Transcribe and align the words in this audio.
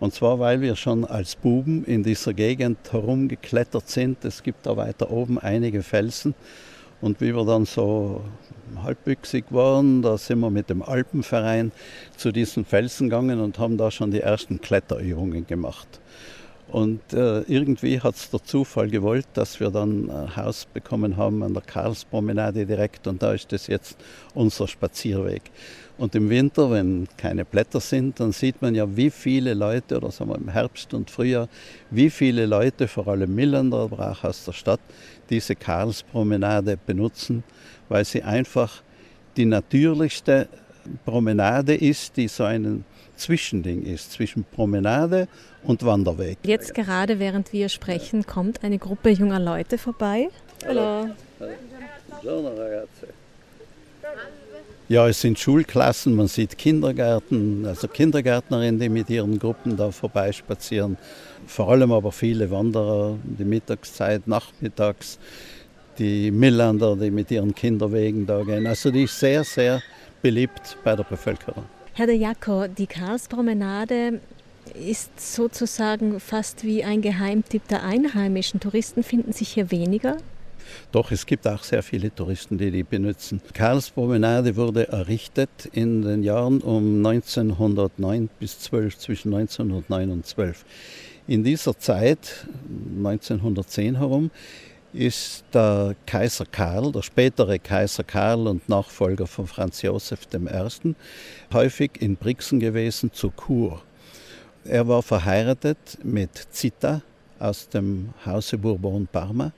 Und 0.00 0.12
zwar, 0.12 0.40
weil 0.40 0.60
wir 0.60 0.74
schon 0.74 1.04
als 1.04 1.36
Buben 1.36 1.84
in 1.84 2.02
dieser 2.02 2.34
Gegend 2.34 2.92
herumgeklettert 2.92 3.88
sind. 3.88 4.24
Es 4.24 4.42
gibt 4.42 4.66
da 4.66 4.76
weiter 4.76 5.08
oben 5.12 5.38
einige 5.38 5.84
Felsen. 5.84 6.34
Und 7.00 7.20
wie 7.20 7.32
wir 7.32 7.44
dann 7.44 7.64
so 7.64 8.20
halbwüchsig 8.82 9.44
waren, 9.50 10.02
da 10.02 10.18
sind 10.18 10.40
wir 10.40 10.50
mit 10.50 10.68
dem 10.68 10.82
Alpenverein 10.82 11.70
zu 12.16 12.32
diesen 12.32 12.64
Felsen 12.64 13.08
gegangen 13.08 13.38
und 13.38 13.60
haben 13.60 13.76
da 13.78 13.92
schon 13.92 14.10
die 14.10 14.18
ersten 14.18 14.60
Kletterübungen 14.60 15.46
gemacht. 15.46 16.00
Und 16.68 17.12
äh, 17.12 17.40
irgendwie 17.42 18.00
hat 18.00 18.16
es 18.16 18.30
der 18.30 18.42
Zufall 18.42 18.88
gewollt, 18.88 19.26
dass 19.34 19.60
wir 19.60 19.70
dann 19.70 20.10
ein 20.10 20.34
Haus 20.34 20.66
bekommen 20.66 21.16
haben 21.16 21.42
an 21.42 21.54
der 21.54 21.62
Karlspromenade 21.62 22.66
direkt 22.66 23.06
und 23.06 23.22
da 23.22 23.32
ist 23.32 23.52
das 23.52 23.66
jetzt 23.66 23.96
unser 24.34 24.66
Spazierweg. 24.66 25.42
Und 25.96 26.16
im 26.16 26.28
Winter, 26.28 26.72
wenn 26.72 27.06
keine 27.16 27.44
Blätter 27.44 27.78
sind, 27.78 28.18
dann 28.18 28.32
sieht 28.32 28.60
man 28.60 28.74
ja, 28.74 28.96
wie 28.96 29.10
viele 29.10 29.54
Leute, 29.54 29.98
oder 29.98 30.10
sagen 30.10 30.30
wir 30.30 30.36
im 30.36 30.48
Herbst 30.48 30.92
und 30.92 31.10
Frühjahr, 31.10 31.48
wie 31.90 32.10
viele 32.10 32.46
Leute, 32.46 32.88
vor 32.88 33.06
allem 33.06 33.32
Milländer, 33.32 33.78
aber 33.78 34.10
auch 34.10 34.24
aus 34.24 34.44
der 34.44 34.52
Stadt, 34.52 34.80
diese 35.30 35.54
Karlspromenade 35.54 36.76
benutzen, 36.84 37.44
weil 37.88 38.04
sie 38.04 38.22
einfach 38.22 38.82
die 39.36 39.44
natürlichste 39.44 40.48
Promenade 41.04 41.74
ist, 41.76 42.16
die 42.16 42.26
so 42.26 42.42
ein 42.42 42.84
Zwischending 43.16 43.84
ist, 43.84 44.12
zwischen 44.12 44.44
Promenade 44.44 45.28
und 45.62 45.84
Wanderweg. 45.84 46.38
Jetzt 46.44 46.74
gerade, 46.74 47.18
während 47.18 47.52
wir 47.52 47.68
sprechen, 47.68 48.26
kommt 48.26 48.62
eine 48.64 48.78
Gruppe 48.78 49.10
junger 49.10 49.40
Leute 49.40 49.78
vorbei. 49.78 50.28
Hallo. 50.66 51.08
Hallo. 51.40 51.52
Ja, 54.88 55.08
es 55.08 55.22
sind 55.22 55.38
Schulklassen, 55.38 56.14
man 56.14 56.28
sieht 56.28 56.58
Kindergärten, 56.58 57.64
also 57.64 57.88
Kindergärtnerinnen, 57.88 58.78
die 58.78 58.90
mit 58.90 59.08
ihren 59.08 59.38
Gruppen 59.38 59.78
da 59.78 59.90
vorbeispazieren. 59.90 60.98
Vor 61.46 61.70
allem 61.70 61.90
aber 61.90 62.12
viele 62.12 62.50
Wanderer, 62.50 63.16
die 63.22 63.44
Mittagszeit, 63.44 64.26
nachmittags, 64.28 65.18
die 65.98 66.30
Millander, 66.30 66.96
die 66.96 67.10
mit 67.10 67.30
ihren 67.30 67.54
Kinderwegen 67.54 68.26
da 68.26 68.42
gehen. 68.42 68.66
Also 68.66 68.90
die 68.90 69.04
ist 69.04 69.18
sehr, 69.18 69.42
sehr 69.44 69.82
beliebt 70.20 70.76
bei 70.84 70.94
der 70.94 71.04
Bevölkerung. 71.04 71.64
Herr 71.96 72.08
de 72.08 72.16
Jaco, 72.16 72.66
die 72.66 72.88
Karlspromenade 72.88 74.20
ist 74.74 75.20
sozusagen 75.20 76.18
fast 76.18 76.64
wie 76.64 76.82
ein 76.82 77.02
Geheimtipp 77.02 77.68
der 77.68 77.84
Einheimischen. 77.84 78.58
Touristen 78.58 79.04
finden 79.04 79.32
sich 79.32 79.50
hier 79.50 79.70
weniger. 79.70 80.16
Doch, 80.90 81.12
es 81.12 81.24
gibt 81.24 81.46
auch 81.46 81.62
sehr 81.62 81.84
viele 81.84 82.12
Touristen, 82.12 82.58
die 82.58 82.72
die 82.72 82.82
benutzen. 82.82 83.40
Karlspromenade 83.52 84.56
wurde 84.56 84.88
errichtet 84.88 85.66
in 85.70 86.02
den 86.02 86.24
Jahren 86.24 86.62
um 86.62 87.06
1909 87.06 88.28
bis 88.40 88.58
12, 88.58 88.98
zwischen 88.98 89.32
1909 89.32 90.10
und 90.10 90.26
12. 90.26 90.64
In 91.28 91.44
dieser 91.44 91.78
Zeit, 91.78 92.48
1910 92.96 93.98
herum, 93.98 94.32
ist 94.94 95.44
der 95.52 95.96
Kaiser 96.06 96.46
Karl, 96.46 96.92
der 96.92 97.02
spätere 97.02 97.58
Kaiser 97.58 98.04
Karl 98.04 98.46
und 98.46 98.68
Nachfolger 98.68 99.26
von 99.26 99.46
Franz 99.46 99.82
Josef 99.82 100.20
I., 100.32 100.94
häufig 101.52 101.90
in 102.00 102.16
Brixen 102.16 102.60
gewesen 102.60 103.12
zur 103.12 103.32
Kur. 103.34 103.82
Er 104.64 104.86
war 104.86 105.02
verheiratet 105.02 105.98
mit 106.04 106.30
Zita 106.50 107.02
aus 107.40 107.68
dem 107.68 108.14
Hause 108.24 108.56
Bourbon 108.56 109.08
Parma 109.10 109.52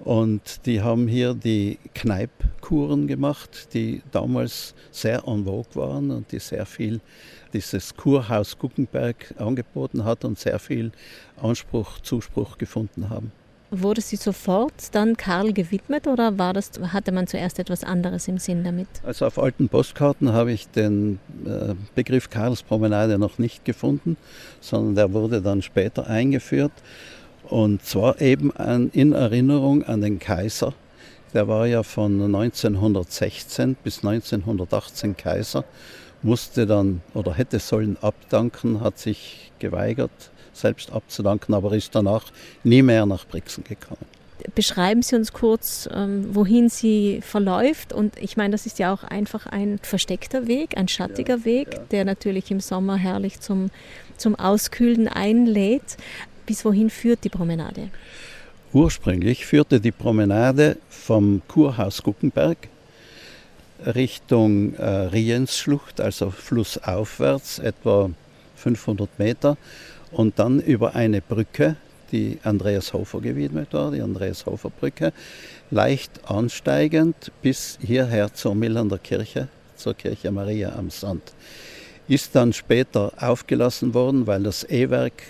und 0.00 0.66
die 0.66 0.82
haben 0.82 1.06
hier 1.06 1.34
die 1.34 1.78
Kneipkuren 1.94 3.06
gemacht, 3.06 3.68
die 3.74 4.02
damals 4.10 4.74
sehr 4.90 5.22
en 5.26 5.44
vogue 5.44 5.74
waren 5.74 6.10
und 6.10 6.32
die 6.32 6.40
sehr 6.40 6.66
viel 6.66 7.00
dieses 7.52 7.96
Kurhaus 7.96 8.58
Guckenberg 8.58 9.34
angeboten 9.38 10.04
hat 10.04 10.24
und 10.24 10.38
sehr 10.38 10.58
viel 10.58 10.90
Anspruch, 11.40 12.00
Zuspruch 12.00 12.58
gefunden 12.58 13.08
haben. 13.08 13.32
Wurde 13.70 14.00
sie 14.00 14.16
sofort 14.16 14.72
dann 14.92 15.16
Karl 15.16 15.52
gewidmet 15.52 16.06
oder 16.06 16.38
war 16.38 16.54
das, 16.54 16.70
hatte 16.92 17.12
man 17.12 17.26
zuerst 17.26 17.58
etwas 17.58 17.84
anderes 17.84 18.26
im 18.26 18.38
Sinn 18.38 18.64
damit? 18.64 18.88
Also 19.02 19.26
auf 19.26 19.38
alten 19.38 19.68
Postkarten 19.68 20.32
habe 20.32 20.52
ich 20.52 20.68
den 20.68 21.18
äh, 21.44 21.74
Begriff 21.94 22.30
Karlspromenade 22.30 23.18
noch 23.18 23.38
nicht 23.38 23.66
gefunden, 23.66 24.16
sondern 24.60 24.94
der 24.94 25.12
wurde 25.12 25.42
dann 25.42 25.60
später 25.60 26.06
eingeführt. 26.06 26.72
Und 27.44 27.84
zwar 27.84 28.20
eben 28.22 28.56
an, 28.56 28.88
in 28.92 29.12
Erinnerung 29.12 29.82
an 29.82 30.00
den 30.00 30.18
Kaiser. 30.18 30.72
Der 31.34 31.46
war 31.46 31.66
ja 31.66 31.82
von 31.82 32.22
1916 32.22 33.76
bis 33.84 33.98
1918 33.98 35.14
Kaiser, 35.16 35.64
musste 36.22 36.66
dann 36.66 37.00
oder 37.14 37.34
hätte 37.34 37.58
sollen 37.58 37.96
abdanken, 38.00 38.80
hat 38.80 38.98
sich 38.98 39.52
geweigert, 39.58 40.10
selbst 40.52 40.92
abzudanken, 40.92 41.54
aber 41.54 41.72
ist 41.72 41.94
danach 41.94 42.24
nie 42.64 42.82
mehr 42.82 43.06
nach 43.06 43.26
Brixen 43.26 43.64
gekommen. 43.64 44.04
Beschreiben 44.54 45.02
Sie 45.02 45.16
uns 45.16 45.32
kurz, 45.32 45.88
ähm, 45.92 46.34
wohin 46.34 46.68
sie 46.68 47.20
verläuft. 47.22 47.92
Und 47.92 48.16
ich 48.20 48.36
meine, 48.36 48.52
das 48.52 48.66
ist 48.66 48.78
ja 48.78 48.92
auch 48.92 49.02
einfach 49.02 49.46
ein 49.46 49.80
versteckter 49.82 50.46
Weg, 50.46 50.78
ein 50.78 50.86
schattiger 50.86 51.38
ja, 51.38 51.44
Weg, 51.44 51.68
ja. 51.74 51.80
der 51.90 52.04
natürlich 52.04 52.50
im 52.52 52.60
Sommer 52.60 52.96
herrlich 52.96 53.40
zum, 53.40 53.70
zum 54.16 54.36
Auskühlen 54.36 55.08
einlädt. 55.08 55.96
Bis 56.46 56.64
wohin 56.64 56.88
führt 56.88 57.24
die 57.24 57.28
Promenade? 57.28 57.90
Ursprünglich 58.72 59.44
führte 59.44 59.80
die 59.80 59.92
Promenade 59.92 60.76
vom 60.88 61.42
Kurhaus 61.48 62.02
Guckenberg 62.02 62.68
Richtung 63.86 64.74
äh, 64.74 64.84
Riensschlucht, 64.84 66.00
also 66.00 66.30
flussaufwärts, 66.30 67.58
etwa 67.58 68.10
500 68.56 69.18
Meter, 69.18 69.56
und 70.10 70.38
dann 70.38 70.60
über 70.60 70.94
eine 70.94 71.20
Brücke, 71.20 71.76
die 72.12 72.38
Andreas 72.42 72.92
Hofer 72.92 73.20
gewidmet 73.20 73.72
war, 73.72 73.90
die 73.90 74.00
Andreas 74.00 74.46
Hofer 74.46 74.70
Brücke, 74.70 75.12
leicht 75.70 76.10
ansteigend 76.24 77.30
bis 77.42 77.78
hierher 77.80 78.32
zur 78.32 78.54
Millander 78.54 78.98
Kirche, 78.98 79.48
zur 79.76 79.94
Kirche 79.94 80.30
Maria 80.30 80.74
am 80.74 80.90
Sand. 80.90 81.22
Ist 82.08 82.34
dann 82.34 82.54
später 82.54 83.12
aufgelassen 83.18 83.92
worden, 83.92 84.26
weil 84.26 84.42
das 84.42 84.64
E-Werk 84.64 85.22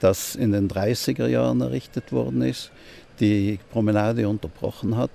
das 0.00 0.34
in 0.34 0.52
den 0.52 0.68
30er 0.68 1.26
Jahren 1.26 1.60
errichtet 1.60 2.12
worden 2.12 2.42
ist, 2.42 2.70
die 3.20 3.58
Promenade 3.70 4.28
unterbrochen 4.28 4.96
hat. 4.96 5.10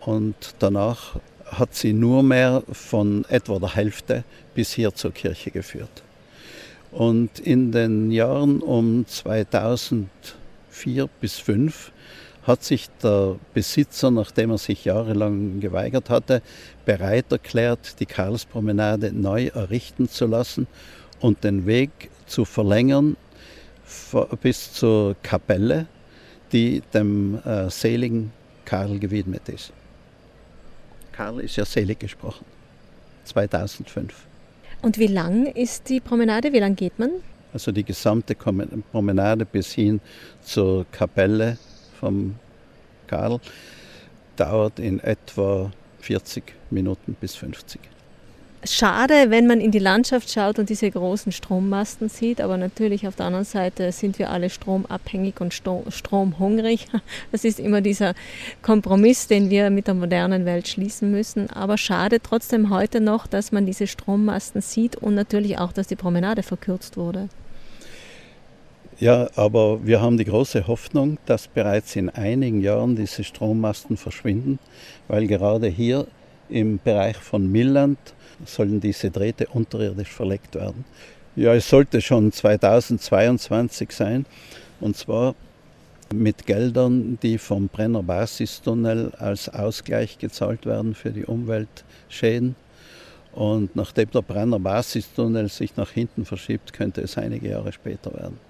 Und 0.00 0.54
danach 0.58 1.16
hat 1.50 1.74
sie 1.74 1.92
nur 1.92 2.22
mehr 2.22 2.62
von 2.70 3.24
etwa 3.28 3.58
der 3.58 3.74
Hälfte 3.74 4.24
bis 4.54 4.72
hier 4.72 4.94
zur 4.94 5.12
Kirche 5.12 5.50
geführt. 5.50 6.02
Und 6.92 7.38
in 7.38 7.72
den 7.72 8.10
Jahren 8.10 8.60
um 8.60 9.06
2004 9.06 10.08
bis 11.20 11.36
2005 11.36 11.92
hat 12.42 12.64
sich 12.64 12.88
der 13.02 13.36
Besitzer, 13.54 14.10
nachdem 14.10 14.50
er 14.50 14.58
sich 14.58 14.84
jahrelang 14.84 15.60
geweigert 15.60 16.08
hatte, 16.10 16.42
bereit 16.84 17.26
erklärt, 17.30 18.00
die 18.00 18.06
Karlspromenade 18.06 19.12
neu 19.12 19.48
errichten 19.48 20.08
zu 20.08 20.26
lassen 20.26 20.66
und 21.20 21.44
den 21.44 21.66
Weg 21.66 21.90
zu 22.26 22.44
verlängern 22.44 23.16
bis 24.40 24.72
zur 24.72 25.16
Kapelle, 25.22 25.86
die 26.52 26.82
dem 26.94 27.40
äh, 27.44 27.68
seligen 27.70 28.32
Karl 28.64 28.98
gewidmet 28.98 29.48
ist. 29.48 29.72
Karl 31.12 31.40
ist 31.40 31.56
ja 31.56 31.64
selig 31.64 31.98
gesprochen. 31.98 32.44
2005. 33.24 34.14
Und 34.82 34.98
wie 34.98 35.06
lang 35.06 35.46
ist 35.46 35.88
die 35.88 36.00
Promenade? 36.00 36.52
Wie 36.52 36.58
lang 36.58 36.74
geht 36.76 36.98
man? 36.98 37.10
Also 37.52 37.72
die 37.72 37.84
gesamte 37.84 38.34
Promenade 38.34 39.44
bis 39.44 39.72
hin 39.72 40.00
zur 40.42 40.86
Kapelle 40.90 41.58
vom 41.98 42.36
Karl 43.06 43.40
dauert 44.36 44.78
in 44.78 45.00
etwa 45.00 45.70
40 46.00 46.54
Minuten 46.70 47.14
bis 47.20 47.34
50 47.34 47.80
schade, 48.64 49.26
wenn 49.28 49.46
man 49.46 49.60
in 49.60 49.70
die 49.70 49.78
Landschaft 49.78 50.30
schaut 50.30 50.58
und 50.58 50.68
diese 50.68 50.90
großen 50.90 51.32
Strommasten 51.32 52.08
sieht, 52.08 52.40
aber 52.40 52.56
natürlich 52.56 53.06
auf 53.06 53.16
der 53.16 53.26
anderen 53.26 53.44
Seite 53.44 53.90
sind 53.92 54.18
wir 54.18 54.30
alle 54.30 54.50
stromabhängig 54.50 55.40
und 55.40 55.54
stromhungrig. 55.54 56.86
Das 57.32 57.44
ist 57.44 57.60
immer 57.60 57.80
dieser 57.80 58.14
Kompromiss, 58.62 59.26
den 59.26 59.50
wir 59.50 59.70
mit 59.70 59.86
der 59.86 59.94
modernen 59.94 60.44
Welt 60.44 60.68
schließen 60.68 61.10
müssen. 61.10 61.48
Aber 61.50 61.78
schade 61.78 62.18
trotzdem 62.22 62.70
heute 62.70 63.00
noch, 63.00 63.26
dass 63.26 63.52
man 63.52 63.66
diese 63.66 63.86
Strommasten 63.86 64.60
sieht 64.60 64.96
und 64.96 65.14
natürlich 65.14 65.58
auch, 65.58 65.72
dass 65.72 65.86
die 65.86 65.96
Promenade 65.96 66.42
verkürzt 66.42 66.96
wurde. 66.96 67.28
Ja, 68.98 69.30
aber 69.34 69.86
wir 69.86 70.02
haben 70.02 70.18
die 70.18 70.26
große 70.26 70.66
Hoffnung, 70.66 71.16
dass 71.24 71.48
bereits 71.48 71.96
in 71.96 72.10
einigen 72.10 72.60
Jahren 72.60 72.96
diese 72.96 73.24
Strommasten 73.24 73.96
verschwinden, 73.96 74.58
weil 75.08 75.26
gerade 75.26 75.68
hier 75.68 76.06
im 76.50 76.78
Bereich 76.82 77.16
von 77.16 77.50
Milland 77.50 77.98
sollen 78.44 78.80
diese 78.80 79.10
Drähte 79.10 79.46
unterirdisch 79.48 80.10
verlegt 80.10 80.54
werden. 80.54 80.84
Ja, 81.36 81.54
es 81.54 81.68
sollte 81.68 82.00
schon 82.00 82.32
2022 82.32 83.92
sein 83.92 84.26
und 84.80 84.96
zwar 84.96 85.34
mit 86.12 86.44
Geldern, 86.46 87.18
die 87.22 87.38
vom 87.38 87.68
Brenner 87.68 88.02
Basistunnel 88.02 89.12
als 89.16 89.48
Ausgleich 89.48 90.18
gezahlt 90.18 90.66
werden 90.66 90.94
für 90.94 91.10
die 91.10 91.24
Umweltschäden. 91.24 92.56
Und 93.32 93.76
nachdem 93.76 94.10
der 94.10 94.22
Brenner 94.22 94.58
Basistunnel 94.58 95.48
sich 95.48 95.76
nach 95.76 95.90
hinten 95.90 96.24
verschiebt, 96.24 96.72
könnte 96.72 97.00
es 97.00 97.16
einige 97.16 97.50
Jahre 97.50 97.72
später 97.72 98.12
werden. 98.12 98.49